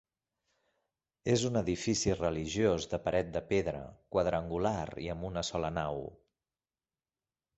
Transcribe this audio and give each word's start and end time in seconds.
És 1.33 1.43
un 1.49 1.59
edifici 1.61 2.13
religiós 2.21 2.87
de 2.95 2.99
paret 3.03 3.29
de 3.35 3.43
pedra, 3.53 3.83
quadrangular 4.15 4.87
i 5.05 5.13
amb 5.17 5.27
una 5.31 5.47
sola 5.53 5.73
nau. 5.79 6.01